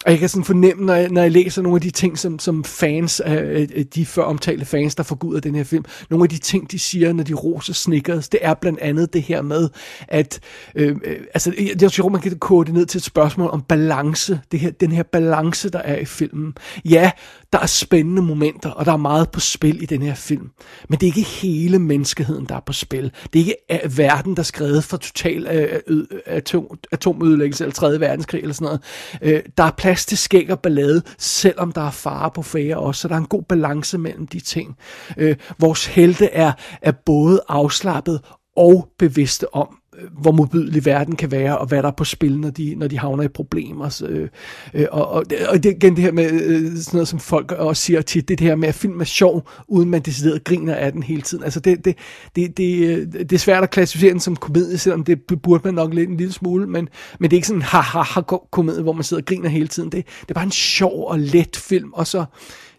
[0.05, 2.39] Og jeg kan sådan fornemme, når jeg, når jeg læser nogle af de ting, som,
[2.39, 6.29] som fans, øh, øh de før omtalte fans, der forguder den her film, nogle af
[6.29, 9.69] de ting, de siger, når de roser Snickers, det er blandt andet det her med,
[10.07, 10.39] at,
[10.75, 14.39] øh, øh altså, jeg tror, man kan kode det ned til et spørgsmål om balance,
[14.51, 16.53] det her, den her balance, der er i filmen.
[16.85, 17.11] Ja,
[17.53, 20.49] der er spændende momenter, og der er meget på spil i den her film.
[20.89, 23.11] Men det er ikke hele menneskeheden, der er på spil.
[23.33, 27.63] Det er ikke øh, verden, der er skrevet for total øh, øh, øh atom, atomødelæggelse
[27.63, 27.99] eller 3.
[27.99, 28.81] verdenskrig eller sådan noget.
[29.21, 33.01] Øh, der er plads til skæg og ballade, selvom der er fare på fære også.
[33.01, 34.77] Så der er en god balance mellem de ting.
[35.17, 38.21] Øh, vores helte er, er både afslappet
[38.57, 42.39] og bevidste om, Øh, hvor modbydelig verden kan være, og hvad der er på spil,
[42.39, 43.89] når de, når de havner i problemer.
[43.89, 44.29] Så, øh,
[44.73, 47.81] øh og, og, og det, igen det her med øh, sådan noget, som folk også
[47.81, 50.91] siger tit, det, det her med, at film er sjov, uden man decideret griner af
[50.91, 51.43] den hele tiden.
[51.43, 51.97] Altså det, det,
[52.35, 55.73] det, det, øh, det er svært at klassificere den som komedie, selvom det burde man
[55.73, 59.03] nok lidt en lille smule, men, men det er ikke sådan en ha-ha-ha-komedie, hvor man
[59.03, 59.91] sidder og griner hele tiden.
[59.91, 62.25] Det, det er bare en sjov og let film, og så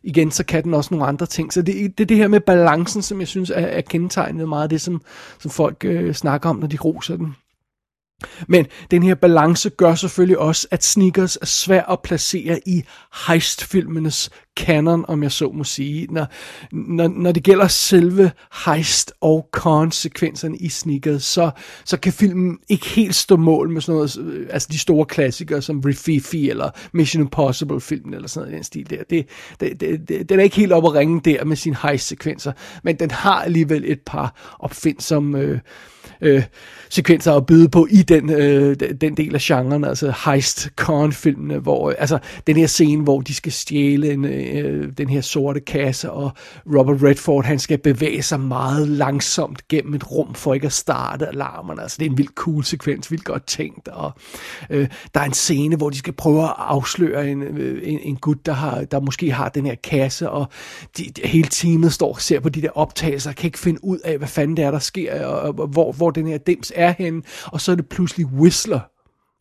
[0.02, 1.52] igen, så kan den også nogle andre ting.
[1.52, 4.62] Så det, det er det her med balancen, som jeg synes er, er kendetegnet meget
[4.62, 5.02] af det, som,
[5.38, 7.36] som folk øh, snakker om, når de roser den.
[8.48, 12.83] Men den her balance gør selvfølgelig også, at Sneakers er svær at placere i
[13.26, 16.06] heistfilmenes canon, om jeg så må sige.
[16.11, 16.26] Når,
[16.72, 18.30] når, når det gælder selve
[18.66, 21.50] heist- og konsekvenserne i Sneakers, så,
[21.85, 25.62] så kan filmen ikke helt stå mål med sådan noget, øh, altså de store klassikere
[25.62, 29.02] som Refifi eller Mission Impossible-filmen eller sådan noget i den stil der.
[29.11, 29.26] Det,
[29.61, 32.52] det, det, det, den er ikke helt oppe at ringe der med sine heist-sekvenser,
[32.83, 35.38] men den har alligevel et par opfindsomme...
[35.38, 35.59] Øh,
[36.20, 36.42] øh,
[36.90, 41.59] sekvenser at byde på i den, øh, den del af genren, altså heist con filmene
[41.59, 45.61] hvor øh, altså den her scene, hvor de skal stjæle en, øh, den her sorte
[45.61, 46.30] kasse, og
[46.76, 51.26] Robert Redford, han skal bevæge sig meget langsomt gennem et rum, for ikke at starte
[51.26, 54.12] alarmerne, altså det er en vildt cool sekvens, vildt godt tænkt, og
[54.70, 58.16] øh, der er en scene, hvor de skal prøve at afsløre en, øh, en, en
[58.16, 60.48] gut, der, har, der måske har den her kasse, og
[60.98, 63.85] de, de, hele teamet står og ser på de der optagelser, og kan ikke finde
[63.85, 66.73] ud af, hvad fanden det er, der sker, og, og hvor, hvor den her dims
[66.75, 68.81] er henne, og så er det pludselig Whistler,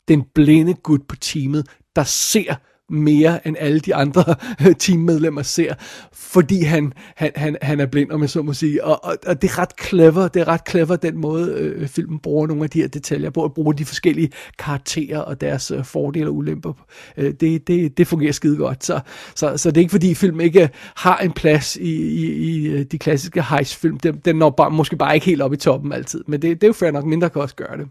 [0.08, 2.54] den blinde gut på teamet, der ser
[2.90, 4.24] mere end alle de andre
[4.66, 5.74] øh, teammedlemmer ser,
[6.12, 8.84] fordi han, han, han, han er blind, om jeg så må sige.
[8.84, 12.18] Og, og, og det er ret clever, det er ret clever den måde, øh, filmen
[12.18, 15.84] bruger nogle af de her detaljer på, at bruge de forskellige karakterer og deres øh,
[15.84, 16.72] fordele og ulemper.
[17.16, 18.84] Øh, det, det, det fungerer skide godt.
[18.84, 19.00] Så,
[19.34, 22.68] så, så det er ikke fordi filmen ikke øh, har en plads i, i, i
[22.68, 23.98] øh, de klassiske heist-film.
[23.98, 26.64] Den, den når bare, måske bare ikke helt op i toppen altid, men det, det
[26.64, 27.88] er jo fair nok, mindre kan også gøre det.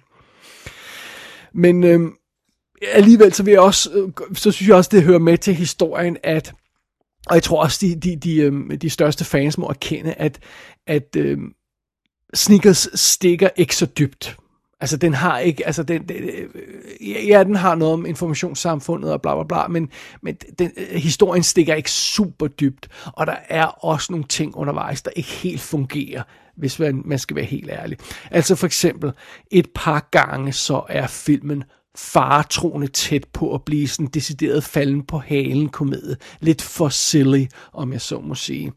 [1.54, 2.00] Men øh,
[2.82, 6.18] alligevel så vil jeg også, øh, så synes jeg også, det hører med til historien,
[6.24, 6.54] at
[7.28, 10.40] og jeg tror også, de, de, de, øh, de største fans må erkende, at,
[10.88, 11.54] at øh, um,
[12.34, 14.38] Snickers stikker ikke så dybt.
[14.82, 16.16] Altså, den har ikke, altså, den, den,
[17.28, 19.90] ja, den har noget om informationssamfundet og bla bla bla, men,
[20.22, 25.12] men den, historien stikker ikke super dybt, og der er også nogle ting undervejs, der
[25.16, 26.24] ikke helt fungerer
[26.58, 27.98] hvis man, man skal være helt ærlig.
[28.32, 29.12] Altså for eksempel,
[29.52, 31.64] et par gange så er filmen
[31.98, 36.16] faretroende tæt på at blive sådan decideret falden på halen komedie.
[36.40, 38.72] Lidt for silly, om jeg så må sige.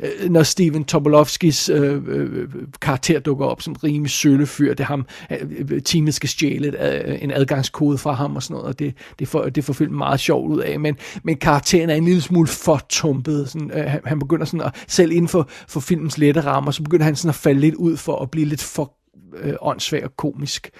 [0.00, 2.48] Øh, når Steven Tobolowskis øh, øh,
[2.80, 5.38] karakter dukker op som rimelig sølle fyr, det er ham, øh,
[5.70, 8.94] øh teamet skal stjæle et, øh, en adgangskode fra ham og sådan noget, og det,
[9.18, 12.22] det, for, det får filmen meget sjovt ud af, men, men karakteren er en lille
[12.22, 13.48] smule for tumpet.
[13.48, 16.82] Sådan, øh, han, han begynder sådan at, selv inden for, for filmens lette rammer, så
[16.82, 18.92] begynder han sådan at falde lidt ud for at blive lidt for
[19.42, 20.70] øh, åndssvag og komisk.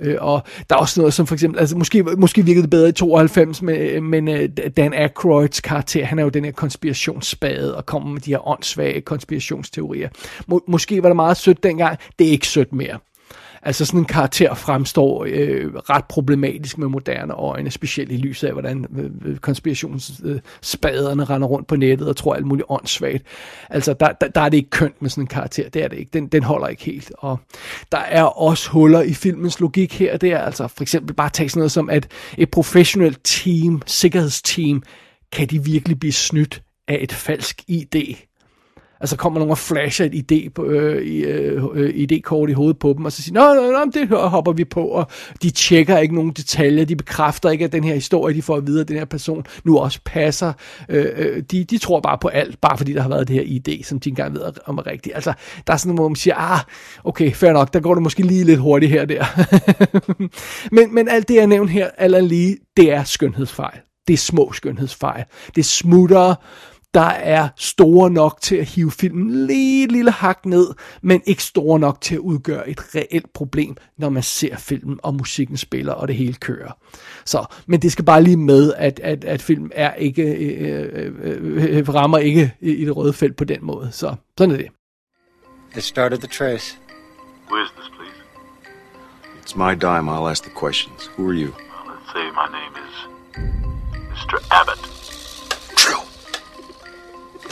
[0.00, 2.88] Øh, og der er også noget som for eksempel, altså måske, måske virkede det bedre
[2.88, 7.76] i 92, men, men øh, øh Dan Aykroyds karakter, han er jo den her konspirationsspade
[7.76, 10.08] og kommer med de her åndssvage konspirationsteorier.
[10.46, 12.98] Må, måske var det meget sødt dengang, det er ikke sødt mere.
[13.66, 18.52] Altså sådan en karakter fremstår øh, ret problematisk med moderne øjne, specielt i lyset af,
[18.52, 23.22] hvordan øh, øh, konspirationsspaderne øh, render rundt på nettet og tror alt muligt åndssvagt.
[23.70, 25.98] Altså der, der, der er det ikke kønt med sådan en karakter, det er det
[25.98, 26.10] ikke.
[26.12, 27.12] Den, den holder ikke helt.
[27.18, 27.38] Og
[27.92, 30.16] der er også huller i filmens logik her.
[30.16, 34.82] Det er altså for eksempel bare tage sådan noget som, at et professionelt team, sikkerhedsteam,
[35.32, 38.14] kan de virkelig blive snydt af et falsk ID?
[39.00, 42.94] Altså kommer nogen og flasher et idé på, øh, øh, øh, idékort i hovedet på
[42.96, 45.06] dem, og så siger, nå, nå, nå, det hopper vi på, og
[45.42, 48.66] de tjekker ikke nogen detaljer, de bekræfter ikke, at den her historie, de får at
[48.66, 50.52] vide, at den her person nu også passer.
[50.88, 53.60] Øh, øh, de, de tror bare på alt, bare fordi der har været det her
[53.60, 55.14] idé, som de engang ved om er rigtigt.
[55.14, 55.32] Altså,
[55.66, 56.60] der er sådan noget, hvor man siger, ah,
[57.04, 59.24] okay, fair nok, der går det måske lige lidt hurtigt her der.
[60.76, 63.78] men, men alt det, jeg nævner her, alt lige, det er skønhedsfejl.
[64.08, 65.24] Det er små skønhedsfejl.
[65.56, 66.34] Det smutter
[66.96, 71.42] der er store nok til at hive filmen lige et lille hak ned, men ikke
[71.42, 75.92] store nok til at udgøre et reelt problem, når man ser filmen, og musikken spiller,
[75.92, 76.72] og det hele kører.
[77.24, 81.78] Så, men det skal bare lige med, at, at, at film er ikke, øh, øh,
[81.78, 83.88] øh, rammer ikke i, i det røde felt på den måde.
[83.92, 84.68] Så sådan er det.
[85.76, 86.76] It started the trace.
[87.48, 88.18] Who is this, please?
[89.42, 90.08] It's my dime.
[90.10, 91.10] I'll ask the questions.
[91.16, 91.50] Who are you?
[91.52, 92.94] Well, let's say my name is
[94.12, 94.38] Mr.
[94.50, 94.95] Abbott.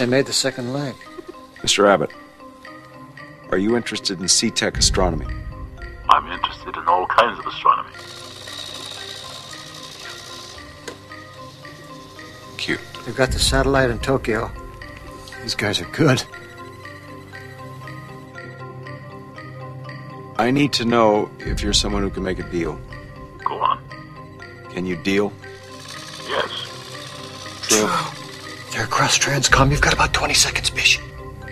[0.05, 0.95] They made the second leg.
[1.62, 1.88] Mr.
[1.88, 2.11] Abbott,
[3.51, 5.25] are you interested in C-Tech astronomy?
[6.11, 7.88] I'm interested in all kinds of astronomy.
[12.59, 12.81] Cute.
[13.07, 14.51] They've got the satellite in Tokyo.
[15.40, 16.23] These guys are good.
[20.37, 22.79] I need to know if you're someone who can make a deal.
[23.43, 23.83] Go on.
[24.69, 25.33] Can you deal?
[29.05, 29.71] Across Transcom.
[29.71, 30.99] You've got about 20 seconds, Bish.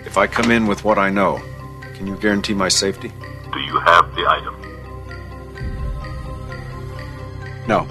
[0.07, 1.39] If I come in with what I know,
[1.93, 3.09] can you guarantee my safety?
[3.51, 4.55] Do you have the item?
[7.67, 7.85] No.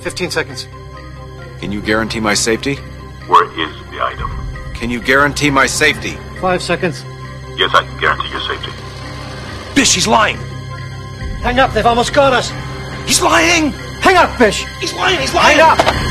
[0.00, 0.66] 15 seconds.
[1.60, 2.74] Can you guarantee my safety?
[3.28, 4.28] Where is the item?
[4.74, 6.16] Can you guarantee my safety?
[6.40, 7.04] Five seconds.
[7.56, 8.72] Yes, I can guarantee your safety.
[9.76, 10.36] Bish, he's lying!
[11.46, 11.72] Hang up.
[11.72, 12.50] They've almost got us.
[13.06, 13.70] He's lying!
[14.02, 14.64] Hang up, Bish.
[14.80, 15.20] He's lying!
[15.20, 15.58] He's lying!
[15.58, 16.03] Hang up.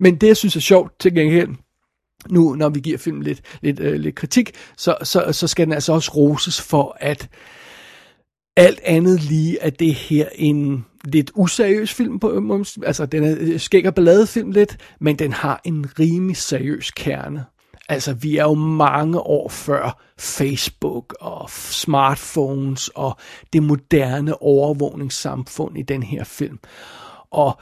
[0.00, 1.48] Men det, jeg synes er sjovt til gengæld,
[2.30, 5.72] nu når vi giver filmen lidt, lidt, øh, lidt kritik, så, så, så skal den
[5.72, 7.28] altså også roses for, at
[8.56, 13.60] alt andet lige, at det her en lidt useriøs film, på, altså den er øh,
[13.60, 17.44] skæg og balladefilm lidt, men den har en rimelig seriøs kerne.
[17.88, 23.16] Altså, vi er jo mange år før Facebook og smartphones og
[23.52, 26.58] det moderne overvågningssamfund i den her film.
[27.30, 27.58] Og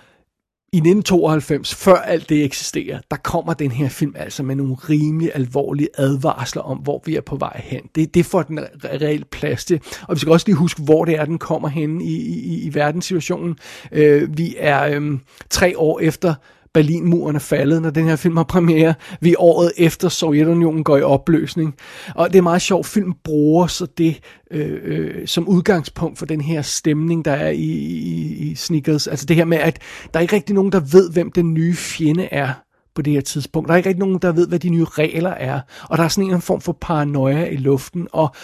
[0.73, 5.31] i 1992, før alt det eksisterer, der kommer den her film altså med nogle rimelig
[5.35, 7.81] alvorlige advarsler om, hvor vi er på vej hen.
[7.95, 9.81] Det, det får den reelt plads til.
[10.09, 12.75] Og vi skal også lige huske, hvor det er, den kommer hen i, i, i
[12.75, 13.59] verdenssituationen.
[13.93, 15.19] Øh, vi er øh,
[15.51, 16.35] tre år efter
[16.77, 18.95] Berlinmuren er faldet, når den her film har premiere.
[19.21, 21.75] Vi er året efter Sovjetunionen går i opløsning.
[22.15, 26.41] Og det er meget sjovt, film bruger så det øh, øh, som udgangspunkt for den
[26.41, 29.07] her stemning, der er i, i, i Sneakers.
[29.07, 29.79] Altså det her med, at
[30.15, 32.53] der er ikke rigtig nogen, der ved, hvem den nye fjende er
[32.95, 33.69] på det her tidspunkt.
[33.69, 35.61] Der er ikke rigtig nogen, der ved, hvad de nye regler er.
[35.83, 38.09] Og der er sådan en form for paranoia i luften.
[38.13, 38.35] Og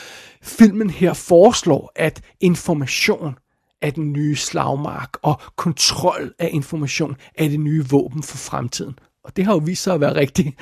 [0.43, 3.35] filmen her foreslår, at information
[3.83, 8.99] af den nye slagmark, og kontrol af information af det nye våben for fremtiden.
[9.25, 10.49] Og det har jo vist sig at være rigtigt.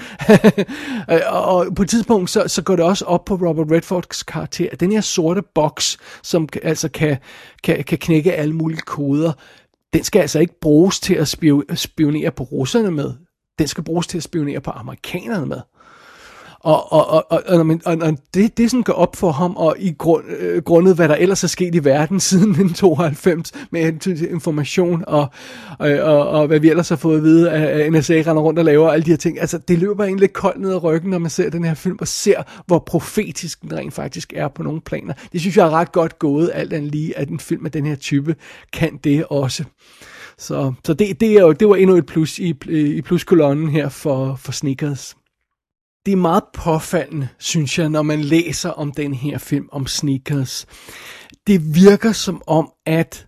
[1.11, 4.69] Øh, og på et tidspunkt, så, så går det også op på Robert Redfords karakter,
[4.73, 7.17] at den her sorte boks, som altså kan,
[7.63, 9.33] kan, kan knække alle mulige koder,
[9.93, 11.29] den skal altså ikke bruges til at
[11.79, 13.13] spionere på russerne med.
[13.59, 15.61] Den skal bruges til at spionere på amerikanerne med.
[16.63, 19.77] Og, og, og, og, og, og, og det, det sådan går op for ham, og
[19.79, 25.05] i grund, øh, grundet, hvad der ellers er sket i verden siden 1992, med information,
[25.07, 25.29] og,
[25.79, 28.65] og, og, og hvad vi ellers har fået at vide, at NSA render rundt og
[28.65, 29.41] laver alle de her ting.
[29.41, 32.09] Altså, det løber egentlig koldt ned ad ryggen, når man ser den her film, og
[32.09, 35.15] ser, hvor profetisk den rent faktisk er på nogle planer.
[35.33, 37.87] Det synes jeg er ret godt gået, alt andet lige, at en film af den
[37.87, 38.37] her type
[38.73, 39.65] kan det også.
[40.39, 43.89] Så, så det, det, er jo, det var endnu et plus i, i pluskolonnen her
[43.89, 45.17] for, for Snickers.
[46.07, 50.67] Det er meget påfaldende, synes jeg, når man læser om den her film om sneakers.
[51.47, 53.27] Det virker som om, at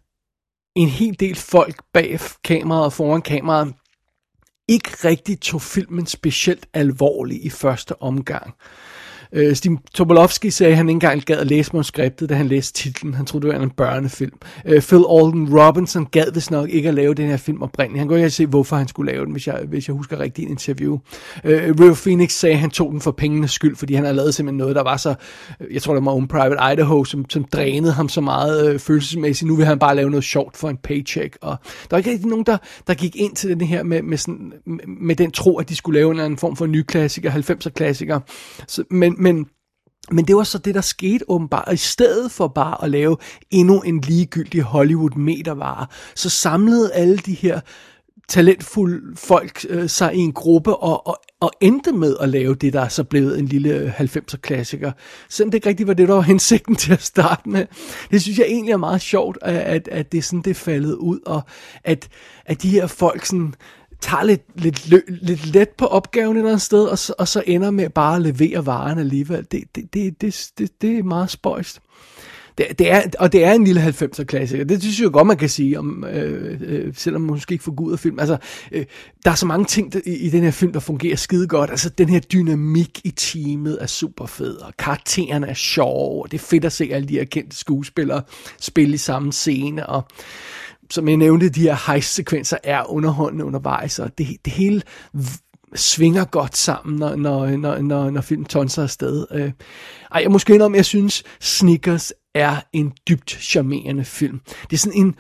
[0.77, 3.75] en hel del folk bag kameraet og foran kameraet
[4.69, 8.55] ikke rigtig tog filmen specielt alvorligt i første omgang.
[9.35, 12.73] Øh, Steve Tobolowski sagde, at han ikke engang gad at læse manuskriptet, da han læste
[12.73, 13.15] titlen.
[13.15, 14.33] Han troede, det var en børnefilm.
[14.67, 17.99] Øh, Phil Alden Robinson gad vist nok ikke at lave den her film oprindeligt.
[17.99, 20.47] Han kunne ikke se, hvorfor han skulle lave den, hvis jeg, hvis jeg husker rigtigt
[20.47, 20.99] en interview.
[21.45, 24.35] Øh, Rio Phoenix sagde, at han tog den for pengenes skyld, fordi han havde lavet
[24.35, 25.15] simpelthen noget, der var så,
[25.61, 28.79] øh, jeg tror det var Own Private Idaho, som, som drænede ham så meget øh,
[28.79, 29.49] følelsesmæssigt.
[29.49, 31.39] Nu vil han bare lave noget sjovt for en paycheck.
[31.41, 34.19] Og der var ikke rigtig nogen, der, der gik ind til den her med, med,
[34.19, 34.53] sådan,
[34.87, 37.71] med den tro, at de skulle lave en eller anden form for ny klassiker, 90'er
[37.71, 38.21] klassiker.
[38.69, 39.47] Så, men, men
[40.11, 41.73] men det var så det, der skete åbenbart.
[41.73, 43.17] I stedet for bare at lave
[43.51, 47.61] endnu en ligegyldig Hollywood-metervare, så samlede alle de her
[48.29, 52.73] talentfulde folk øh, sig i en gruppe og, og, og endte med at lave det,
[52.73, 54.93] der er så blevet en lille 90'er-klassiker.
[55.29, 57.67] Selvom det ikke rigtig var det, der var hensigten til at starte med.
[58.11, 60.95] Det synes jeg egentlig er meget sjovt, at, at, at det er sådan, det faldet
[60.95, 61.43] ud, og
[61.85, 62.09] at,
[62.45, 63.55] at de her folk sådan
[64.03, 67.43] tager lidt, lidt, lidt let på opgaven et eller andet sted, og så, og så
[67.47, 69.47] ender med bare at levere varen alligevel.
[69.53, 71.81] Det, det, det, det, det, det er meget spøjst.
[72.59, 74.65] Det, det er, og det er en lille 90'er klassiker.
[74.65, 77.75] Det synes jeg godt, man kan sige, om, øh, øh, selvom man måske ikke får
[77.75, 78.19] gud af film.
[78.19, 78.37] Altså,
[78.73, 78.85] øh,
[79.25, 81.71] der er så mange ting der, i, i den her film, der fungerer skide godt.
[81.71, 86.39] Altså, den her dynamik i teamet er super fed, og karaktererne er sjove, og det
[86.39, 88.23] er fedt at se alle de her kendte skuespillere
[88.61, 90.05] spille i samme scene, og
[90.93, 94.83] som jeg nævnte, de her heist-sekvenser er underholdende undervejs, og det, det hele
[95.75, 99.27] svinger godt sammen, når, når, når, når, når filmen tonser afsted.
[99.31, 99.53] Øh,
[100.15, 104.41] ej, jeg måske indrømme, jeg synes, Snickers er en dybt charmerende film.
[104.71, 105.15] Det er sådan en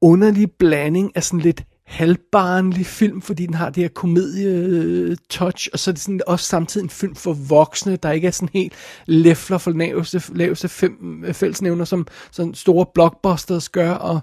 [0.00, 5.90] underlig blanding af sådan lidt halvbarnlig film, fordi den har det her komedie-touch, og så
[5.90, 8.72] er det sådan også samtidig en film for voksne, der ikke er sådan helt
[9.06, 14.20] læfler for laveste, laveste fem, fællesnævner, som sådan store blockbusters gør, og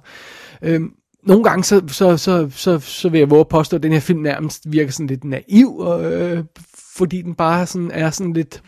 [0.61, 0.91] Øhm,
[1.23, 3.99] nogle gange, så, så, så, så, så vil jeg våge at påstå, at den her
[3.99, 6.43] film nærmest virker sådan lidt naiv, øh,
[6.95, 8.63] fordi den bare sådan, er sådan lidt,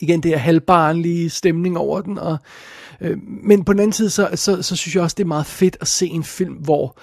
[0.00, 2.38] igen, det her halvbarnlige stemning over den, og,
[3.00, 5.46] øh, men på den anden side, så, så, så synes jeg også, det er meget
[5.46, 6.98] fedt at se en film, hvor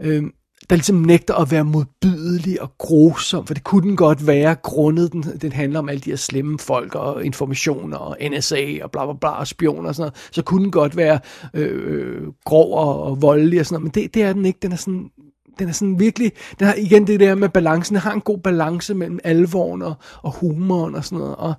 [0.00, 0.22] øh,
[0.70, 5.12] der ligesom nægter at være modbydelig og grusom, for det kunne den godt være, grundet
[5.12, 9.04] den, den handler om alle de her slemme folk og informationer og NSA og bla
[9.04, 11.18] bla bla og spioner og sådan noget, så kunne den godt være
[11.54, 14.58] øh, øh, grov og, og voldelig og sådan noget, men det, det er den ikke,
[14.62, 15.10] den er sådan
[15.58, 18.38] den er sådan virkelig, den har igen det der med balancen, den har en god
[18.38, 21.54] balance mellem alvoren og, og humoren og sådan noget, og,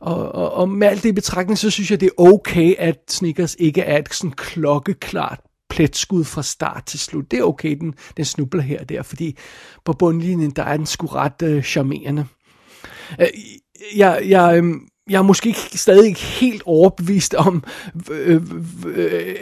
[0.00, 2.96] og, og, og med alt det i betragtning, så synes jeg, det er okay, at
[3.08, 5.40] Snickers ikke er et sådan klokkeklart
[5.72, 7.30] pletskud fra start til slut.
[7.30, 9.38] Det er okay, den, den snubler her og der, fordi
[9.84, 12.26] på bundlinjen, der er den sgu ret øh, charmerende.
[13.20, 13.26] Øh,
[13.96, 14.74] jeg, jeg, øh,
[15.10, 17.64] jeg er måske ikke, stadig ikke helt overbevist om,
[18.10, 18.42] øh,
[18.86, 19.34] øh,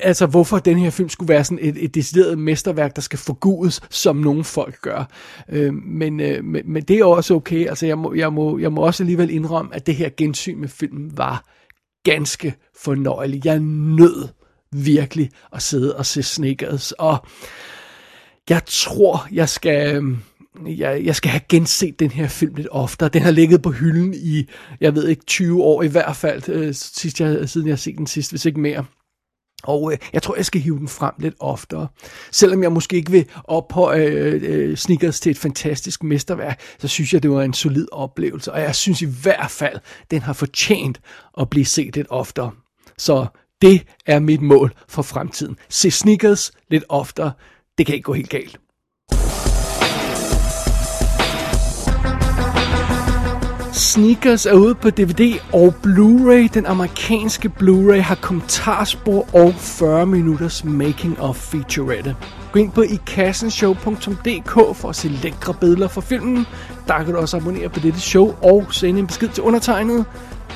[0.00, 3.80] altså hvorfor den her film skulle være sådan et, et decideret mesterværk, der skal forgudes,
[3.90, 5.10] som nogle folk gør.
[5.48, 7.66] Øh, men, øh, men, men det er også okay.
[7.66, 10.68] Altså jeg må, jeg, må, jeg må også alligevel indrømme, at det her gensyn med
[10.68, 11.44] filmen var
[12.04, 13.46] ganske fornøjelig.
[13.46, 14.28] Jeg nød
[14.84, 16.92] virkelig at sidde og se Snickers.
[16.92, 17.26] Og
[18.50, 19.96] jeg tror, jeg skal...
[19.96, 20.18] Øhm,
[20.66, 23.08] jeg, jeg skal have genset den her film lidt oftere.
[23.08, 24.48] Den har ligget på hylden i,
[24.80, 27.98] jeg ved ikke, 20 år i hvert fald, øh, sidst jeg, siden jeg har set
[27.98, 28.84] den sidst, hvis ikke mere.
[29.62, 31.88] Og øh, jeg tror, jeg skal hive den frem lidt oftere.
[32.32, 37.12] Selvom jeg måske ikke vil ophøje øh, øh, Snickers til et fantastisk mesterværk, så synes
[37.14, 38.52] jeg, det var en solid oplevelse.
[38.52, 39.78] Og jeg synes i hvert fald,
[40.10, 41.00] den har fortjent
[41.40, 42.50] at blive set lidt oftere.
[42.98, 43.26] Så
[43.66, 45.56] det er mit mål for fremtiden.
[45.68, 47.32] Se sneakers lidt oftere.
[47.78, 48.60] Det kan ikke gå helt galt.
[53.72, 56.48] Sneakers er ude på DVD og Blu-ray.
[56.54, 62.16] Den amerikanske Blu-ray har kommentarspor og 40 minutters making of featurette.
[62.52, 66.46] Gå ind på ikassenshow.dk for at se lækre billeder fra filmen.
[66.88, 70.04] Der kan du også abonnere på dette show og sende en besked til undertegnet.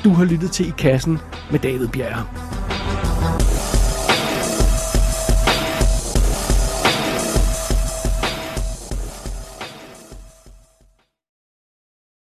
[0.03, 1.19] Du har lyttet til I Kassen
[1.51, 2.80] med David Bjerre.